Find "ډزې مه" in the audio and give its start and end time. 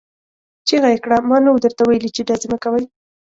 2.27-2.57